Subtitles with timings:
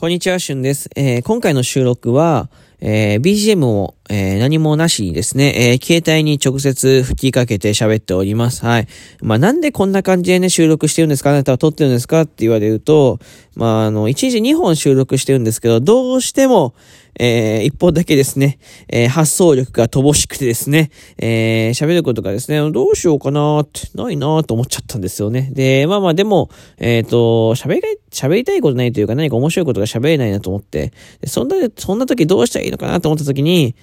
[0.00, 0.88] こんにちは、しゅんです。
[0.96, 2.48] えー、今回の収録は、
[2.80, 8.64] えー、BGM を、えー、何もなしにですね、えー、携帯に直接吹きかけて喋っております。
[8.64, 8.88] はい。
[9.20, 12.22] まあ、なんでこんな感じでね、収録してるんですかあなたは撮ってるんですか？
[12.22, 13.18] って言われると、
[13.56, 16.74] まあ、あの、1日2本収録してるんですけど、どうしても、
[17.22, 18.58] えー、一方だけですね、
[18.88, 25.50] えー、発想力が乏しくてですね、えー、喋ることがですね、どうしようかなって、ないなと思っちゃったんですよね。
[25.52, 26.48] で、まあまあでも、
[26.78, 30.94] えっ、ー、と、喋り、喋りたいことないというか何か面白いことが喋れないなと思って、
[31.26, 33.74] そんな、そんな時どうしたらいいのかなと思った時に、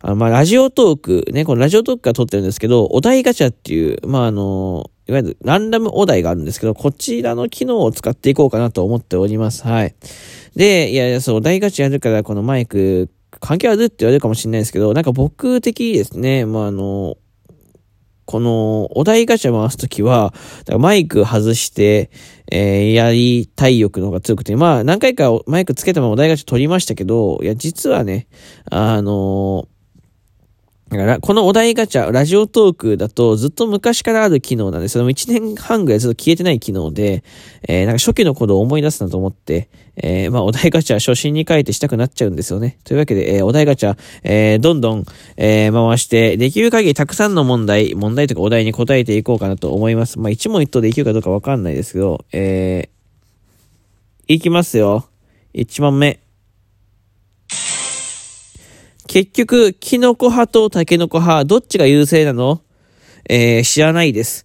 [0.00, 9.62] あ、まあ、ラジオトーク、ね、このラジオトークから撮ってるんですけど、お題ガチャっていう、まあ、あの、いわゆるランダムお題があるんですけど、こちらの機能を使っていこうかなと思っております。
[9.62, 9.94] はい。
[10.56, 13.10] で、いやいや、そう、お題ガチやるから、このマイク、
[13.40, 17.18] 関係あるって言われるかもしれないですけど、なんか僕的ですね、まあ、あの、
[18.24, 20.34] このお題ガチャ回すときは、
[20.78, 22.10] マイク外して、
[22.50, 28.26] えー、やりたい欲の方が強くて、まあ何回かマイクつけてもお題ガチャ取りましたけど、いや実はね、
[28.68, 29.68] あの
[30.88, 34.92] だから、このお題ガチャ、ラジオトークだとずっと昔からある機能なんです。
[34.92, 37.24] その1年半ぐらいずっと消えてない機能で、
[37.66, 42.78] えー、なんか初期のことを思い出すなと思って、えー、まあ、お題ガチャ初心に書いてしたくなっちゃうんですよね。
[42.84, 45.04] というわけで、えー、お題ガチャ、えー、どんどん、
[45.36, 50.20] えー、回して、できる限りたくさんの問題、問題とかお題に答えていこうかなと思います。
[50.20, 55.08] まあ、一問一答できるかどうかわかんないですけど、えー、いきますよ。
[55.54, 56.25] 1問目。
[59.06, 62.62] 結局、キノコ派とタケノコ派、どっちが優勢なの？
[63.28, 64.44] えー、知らないです。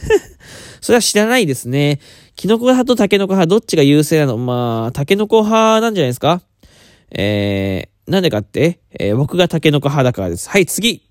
[0.80, 2.00] それは知らないですね。
[2.36, 4.38] キノコ派とタケノコ派、どっちが優勢なの？
[4.38, 6.42] まあ、タケノコ派なんじゃないですか？
[7.10, 10.48] えー、なんでかって、えー、僕がタケノコ派だからです。
[10.48, 11.02] はい、次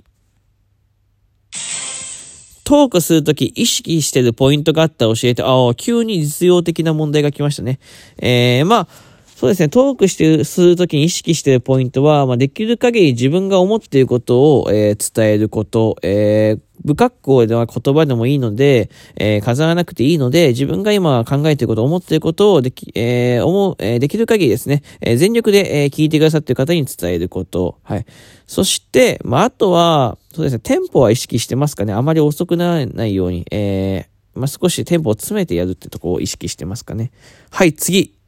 [2.63, 7.79] トークするとき意識してるポイントがあったら教えて、ああ、急に実用的な問題が来ましたね。
[8.17, 9.10] えー、まあ、
[9.42, 27.80] そうですね、トークしてするときに意識しているポイントは、まあ、できる限り自分が思っていることを、えー、伝えること、えー、不格好では言葉でもいいので、えー、飾らなくていいので、自分が今考えていること、思っていることをでき、えー、思う、えー、できる限りですね、えー、全力で、えー、聞いてくださっている方に伝えること。
[27.81, 28.06] はい。
[28.46, 31.94] そして、まあ、あとは、そうですね、テンポは意識してますかね。
[31.94, 37.12] あまり遅くならないように、えー、まあ、少しテンポを詰めてやるってとこを意識してますかね。
[37.50, 38.20] はい、次。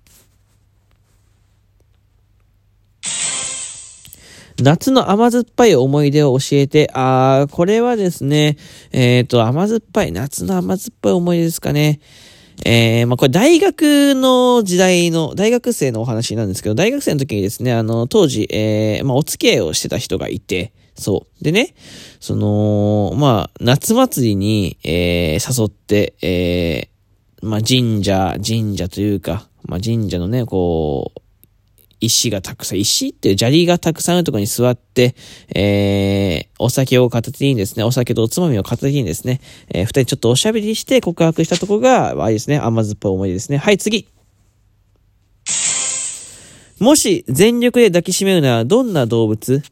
[4.61, 8.57] 夏の甘酸っぱい思い出を教えて、あー、これはですね、
[8.91, 11.99] えっ、ー、と、甘酸っぱい、夏の甘酸っぱい思い出ですかね。
[12.65, 21.43] えー、まあ、これ大学の時代の、大学生のお話なんですけど、大学生の時にですね、あの、当時、えー、まあ、お付き合いをしてた人がいて、そう。
[21.43, 21.73] でね、
[22.19, 31.19] その、まあ、夏祭りに、えー、誘って、えー、まあ、神社、神社というか、まあ、神社のね、こう、
[32.05, 35.15] 石がたくさん、石っていう砂利がたくさんあるところに座って、
[35.55, 43.57] えー、お酒を片手にですね、お酒とおつまみを片手にですね、えー、二人ちょっとおしゃべりして告白したとこが、あれですね、甘酸っぱい思い出ですね。
[43.57, 44.07] はい、次
[46.79, 49.63] もし全力で抱きしめるならどんな動物？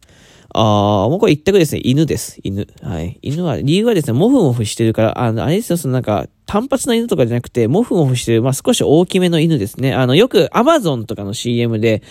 [0.54, 1.82] ああ、もうこれ一択ですね。
[1.84, 2.40] 犬です。
[2.44, 2.68] 犬。
[2.82, 3.18] はい。
[3.22, 9.94] 犬は、理由はですね、モフモフしてるから、あの、あれですよ、そのなんか、単発の犬とかじゃなくて、モフモフしてる、まあ、少し大きめの犬ですね。
[9.94, 12.04] あの、よくアマゾンとかの CM で、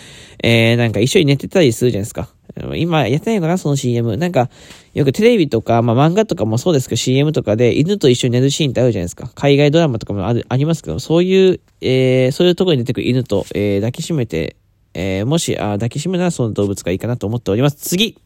[0.43, 2.29] えー、なんか一緒に寝てたりするじゃないですか。
[2.75, 4.17] 今やってないのかなその CM。
[4.17, 4.49] なんか、
[4.95, 9.31] よくテレビとか、まあ、漫画とかもそうですけど、CM とかで犬と一緒に寝るシーンってあるじゃないですか。
[9.35, 14.55] 海外ドラマとかもある、ありますけど、そういう、えー、そういうところに出てくる犬と、えー、抱きしめて、
[14.95, 17.77] えー、もし、あ抱きしめならその動物がいいかなと思っております。
[17.77, 18.17] 次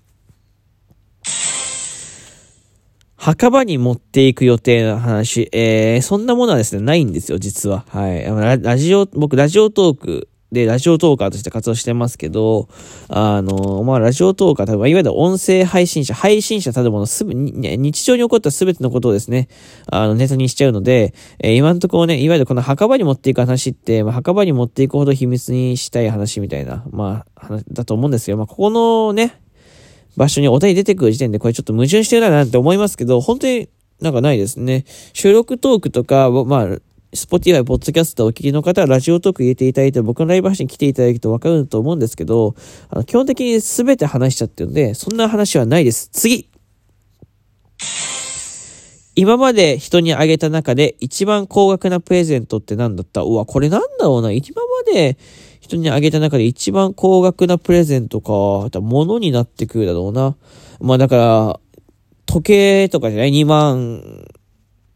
[3.26, 7.84] 墓場に持っていく予定の話、えー、そんなものはですね、ないんですよ、実は。
[7.90, 8.24] はい。
[8.24, 12.70] ララジオ、僕、ラジオトークで、ラジオトーカーとして活動してますけど、
[13.08, 19.48] あの、まあ、ラジオトーカー、多分、いわゆる音声配信者、配信者たるものすべ、日常に起こったすべてのことをですね、
[19.88, 28.38] あの、ネタにしちゃうので、えー、今のところね、いわゆるこの墓場に持っていく話って、まあ、墓場に持っていくほど秘密にしたい話みたいな、まあ、だと思うんですよ。
[28.38, 29.42] まあ、ここのね、
[30.16, 33.70] 場所にお題出てくる時点でこれちょっと矛盾してるななんて思いますけど、本当に
[34.02, 34.86] なんかないですね。
[35.14, 36.78] 収録トークとか、まあ、
[37.14, 42.56] Spotify、ポッドキャストをお聞きの方は、ラジオトーク入れていただいて、僕のライブ配信来ていただくとわかると思うんですけど、
[42.90, 46.10] あの基本的に全て話しちゃってるんで、そんな話はないです。
[46.12, 46.50] 次
[49.16, 53.22] 今まで人にあげた中で一番高額なプレゼントって何だった？
[53.22, 54.34] うわ、これなんだろうな。
[54.34, 54.48] 今
[54.86, 55.18] まで
[55.66, 60.36] 人にあげた中で一番高額なプレゼントか、物になってくるだろうな。
[60.80, 61.60] まあだから、
[62.28, 64.26] 時計とかじゃない ?2 万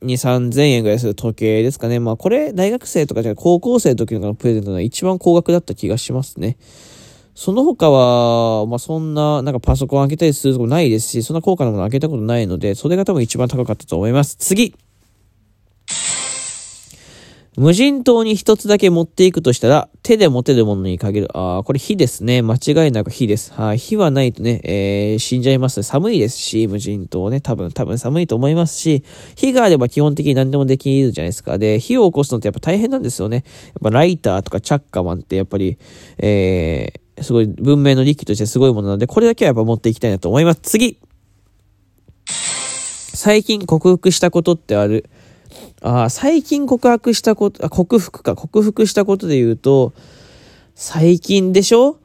[0.04, 2.00] 2 3000円ぐらいする時計ですかね。
[2.00, 6.58] まあこれ大学生とかじゃ高校生の時のプレゼントが一番高額だった気がしますね。
[7.34, 14.36] その他は、まあそんな、なんかパソコン開けたりするとこないですし、そんな高価なもの開けたことないので、それが多分一番高かったと思います。
[14.36, 14.76] 次
[17.60, 21.38] 無人島に一つだけ持っていくとしたら、手で持てるものに限る。
[21.38, 22.42] ああ、これ火ですね。
[22.42, 23.52] 間違いなく火です。
[23.52, 23.78] はい。
[23.78, 25.84] 火はないとね、えー、死んじゃいます。
[25.84, 27.42] 寒いですし、無人島ね。
[27.42, 29.04] 多分、多分寒いと思いますし、
[29.36, 31.58] 火があれば基本的に何でもできるじゃないですか。
[31.58, 33.44] で、火を起こすのってやっぱ大変なんですよね。
[33.66, 35.78] やっぱライターとかチャッカマンってやっぱり、
[36.18, 40.62] えー、すごい文明の利器としてすごいものなので、これだけはやっぱ持っていきたいなと思います。
[40.64, 40.98] 次
[42.26, 45.10] 最近克服したことってある？
[45.82, 49.94] あ最近告白したこと、あ、克服か、克服したことで言うと、
[50.76, 51.98] 最近でしょ？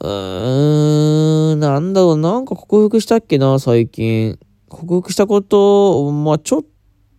[0.00, 4.38] うーん、なんだろう、なんか克服したっけな、最近。
[4.68, 6.64] 克服したこと、まあちょっ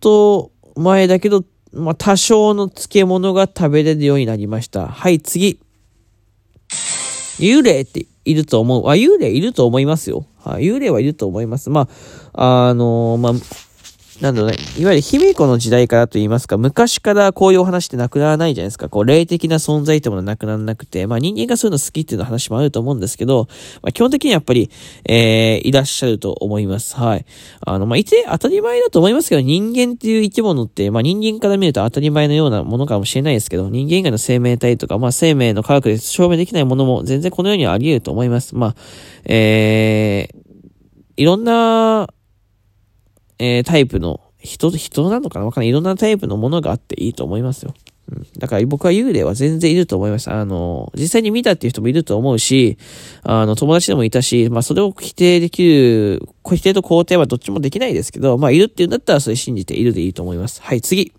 [0.00, 4.88] と前だけど、まあ多少の漬物が食べれるようになりました。
[4.88, 5.60] はい、次。
[7.38, 8.88] 幽霊っていると思う。
[8.88, 10.26] あ、幽霊いると思いますよ。
[10.38, 11.70] はい、幽霊はいると思います。
[11.70, 11.88] ま
[12.32, 13.32] あ、あのー、まあ、
[14.20, 18.90] なんだろうね、いわゆる卑弥呼の時代からと言いますか、昔からこういうお話ってなくならないじゃないですか。
[18.90, 23.48] こう、霊的な存在ってものはなくならなくて、まあ人間がそういうの好きっていうの話もあると思うんですけど、
[23.82, 24.70] まあ基本的にやっぱり、
[25.06, 26.96] えー、いらっしゃると思います。
[26.96, 27.24] はい。
[27.64, 38.54] あの、まあいて当たり前だと思いますけど、人間っていう生き物って、まあ人間から見ると当たり前のようなものかもしれないですけど、人間以外の生命体とか、まあ生命の科学で証明できないものも全然この世にはあり得ると思います。
[38.54, 38.74] まあ、
[39.24, 40.40] えー、
[41.16, 42.08] いろんな、
[43.40, 45.46] えー、タイプの人、人なのかな？
[45.46, 45.68] わかんない。
[45.68, 47.74] いろんなタイプのものがあっていいと思いますよ。
[48.12, 48.26] うん。
[48.38, 50.30] だから僕は幽霊は全然いると思います。
[50.30, 52.76] あの、実際に見たっていう人もいると思うし、
[53.22, 60.60] あの、友達でもいたし、まあそれを否定できる、否定と肯定はどっちもできないですけど、まあいるっていうんだったらそれ信じているでいいと思います。
[60.62, 61.12] はい、次。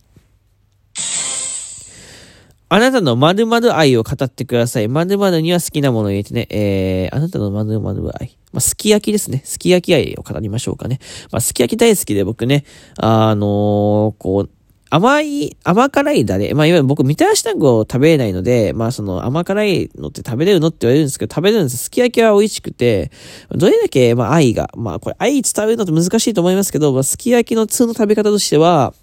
[2.70, 4.88] あなたの〇〇愛を語ってください。
[4.88, 8.38] 〇〇には好きなものを入れてね、えー、あなたの〇〇愛。
[8.52, 9.42] まあ、すき焼きですね。
[9.46, 11.00] すき焼き愛を語りましょうかね。
[11.32, 12.66] まあ、すき焼き大好きで僕ね、
[12.98, 14.50] あのー、こう、
[14.94, 16.54] 甘い、甘辛いだれ。
[16.54, 21.78] まあ、いわゆる僕、みたらし団子を食べれないので、まあ、その、甘辛いのって食べれるのって言われるんですけど、食べれるんです。
[21.78, 23.10] すき焼きは美味しくて、
[23.52, 28.94] どれだけ、まあ、愛が、まあ、これ、愛伝えるのって難しいと思いますけど、まあ、すき焼きの通の食べ方としては、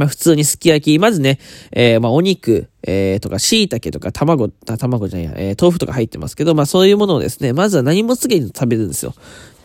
[0.00, 1.38] まあ普通にすき焼き、まずね、
[1.72, 9.14] えー、まあお肉、えー、とか椎茸とか卵、卵じゃないや、えー、豆腐とか入ってますけど、まあそういうものをですね、まずは何もつけずに食べるんですよ。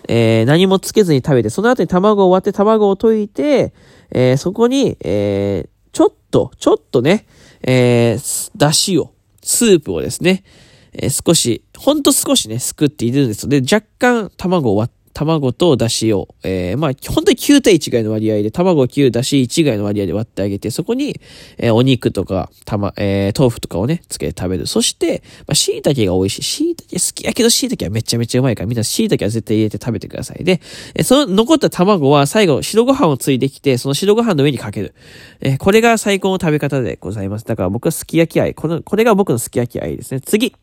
[0.09, 3.73] えー、何もつけずに食べて、その後に卵を割って卵を溶いて、
[4.11, 7.25] えー、そこに、えー、ちょっと、ちょっとね、
[7.63, 10.43] えー、だしを、スープをですね、
[10.91, 13.49] えー、少し、ほんと少しね、すくっているんですよ。
[13.49, 21.21] で、若干卵を割って、卵と出汁を、えー、まあ、本当に9対1ぐらいの割合で、卵9、出汁1ぐらいの割合で割ってあげて、そこに、
[21.57, 24.67] えー、お肉とか、たま、えー、豆腐とかをね、つけて食べる。
[24.67, 26.43] そして、まあ、椎茸が美味しい。
[26.43, 30.43] 椎茸好きやけど椎茸はめちゃめちゃうまいから、みんな椎茸は絶対入れて食べてください。
[30.43, 30.59] で、
[30.95, 34.95] えー、その残った卵は最後、白ご飯をついてきて、その白ご飯の上にかける。
[35.39, 37.45] えー、これが最高の食べ方でございます。
[37.45, 38.53] だから僕はすき焼き愛。
[38.53, 40.19] この、これが僕のすき焼き愛ですね。
[40.19, 40.53] 次。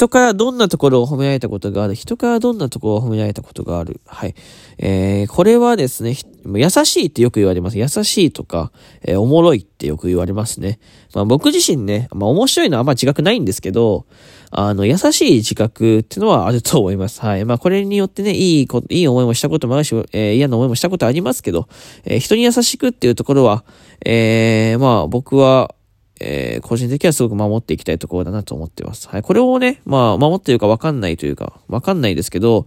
[0.00, 1.94] 人からどんなところを褒められたことがある？
[1.94, 4.00] 人からどんなところを褒められたことがある？
[4.06, 4.34] はい。
[4.78, 6.16] えー、これはですね、
[6.46, 7.76] 優しいってよく言われます。
[7.76, 10.78] 優しいとか、えー、おもろいってよく言われますね。
[11.14, 14.06] まあ僕自身ね、まあ面白いのはあんま自覚ないんですけど、
[14.50, 17.20] あの、優しい自覚っていうのはあると思います。
[17.20, 17.44] はい。
[17.44, 21.68] まあこれによってね、いいこと、いい思いもしたこともあるし、えー、嫌な思いもしたことありますけど、
[22.06, 23.66] えー、人に優しくっていうところは、
[24.06, 25.74] えー、まあ僕は、
[26.20, 29.08] えー、個人的にはすごく守っていきたいところだなと思ってます。
[29.08, 29.22] はい。
[29.22, 32.66] これをね、まあ、守ってるかわかんないというか、わかんないですけど、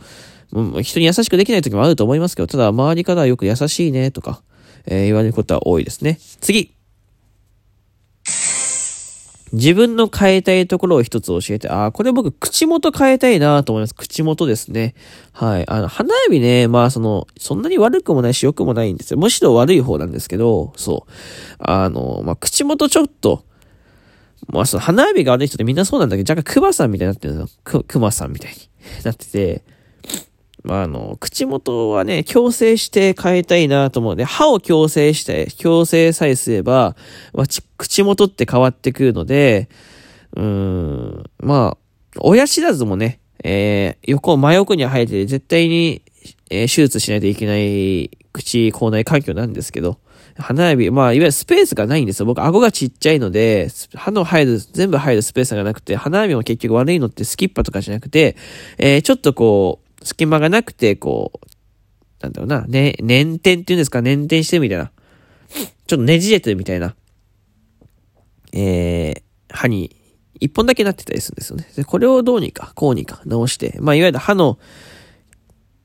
[0.51, 4.41] うん、人に優しくできない時もあると思いますけど、ただ、周りからよく優しいね、とか、
[4.85, 6.19] えー、言われることは多いですね。
[6.41, 6.72] 次
[9.53, 13.93] 自分の変えたいところを一つ教えて、ああ、これ僕、口元変えたいなと思います。
[13.93, 14.95] 口元ですね。
[15.31, 15.69] はい。
[15.69, 19.19] あの、花指ね、まあその、そんなに悪くもないし良くもないんですよ。
[19.19, 21.11] むしろ悪い方なんですけど、そう。
[21.59, 23.45] あの、まあ口元ちょっと、
[24.47, 27.47] まあその花指が悪い人ってみんなそうなんだけど、若干クマさんみたいになってるの。
[27.63, 28.57] ク、クマさんみたいに
[29.03, 29.63] なってて、
[30.63, 34.23] まあ、あの、口元はね、矯正して変えたいなと思うね。
[34.23, 36.95] 歯を矯正して、矯正さえすれば、
[37.33, 37.45] まあ、
[37.77, 39.69] 口元って変わってくるので、
[40.35, 41.77] うーん、まあ、
[42.19, 46.01] 親知らずもね、えー、横、真横に生えて絶対に、
[46.49, 49.99] えー、手術しないといけない口、口内環境なんですけど、
[50.37, 52.25] 花指、まあ、いわゆるスペースがないんですよ。
[52.25, 58.35] 僕、顎がちっちゃいので、歯の入る、全部入るスペースがなくて、花指も結局悪いのってスキッパとかじゃなくて、
[58.77, 61.47] えー、ちょっとこう、隙間がなくて、こう、
[62.21, 64.91] なんだろうな、ね、捻転っていうんですか、粘点してるみたいな。
[65.87, 66.95] ちょっとねじれてるみたいな。
[68.53, 69.95] えー、歯に
[70.39, 71.67] 一本だけなってたりするんですよね。
[71.75, 74.59] で、これをどうにか、こうにか直して、まあ、いわゆる歯の、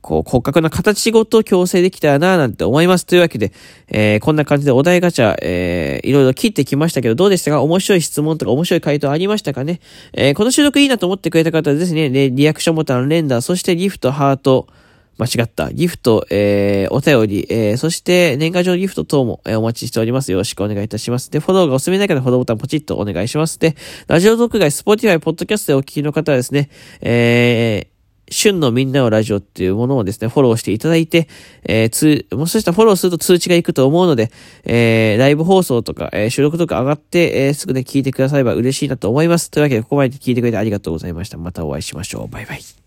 [0.09, 3.05] こう、骨格の形ごと矯正できたらなぁなんて思います。
[3.05, 3.53] というわけで、
[3.89, 7.61] えー、こんな感じでお題ガチャ、えー、いろいろ切ってきましたけど、どうでしたか？
[7.61, 9.81] 面白い質問とか面白い回答ありましたかね？
[10.15, 14.67] えー、この収録いいなと思ってくれた方はですね、リアクションボタン、連打、そしてギフト、ハート、
[15.19, 15.73] 間違った。
[15.73, 20.33] ギフト、えー、お便り、えー、そして年賀状ギフト等も、えー、お待ちしております。
[20.33, 21.31] よろしくお願いいたします。
[21.31, 23.59] で、フォローがお済みでない方はフォローボタンポチッとお願いします。
[23.59, 23.75] で、
[24.07, 27.98] ラジオトーク以外、 Spotify、ポッドキャストでお聞きの方はですね、えー、
[28.31, 31.29] 旬のみんなのラジオっていうものをですね、フォローしていただいて、
[31.65, 34.31] えー、つ、もしかしたらフォローすると通知がいくと思うので、
[34.65, 39.51] えー、ライブ放送とか、えー、収録とか上がって、えー、すぐね、聞いてくだされば嬉しいなと思います。
[39.51, 41.39] というわけで、ここまで聞いてくれてありがとうございました。
[41.39, 42.29] またお会いしましょう。
[42.29, 42.78] バイバイ。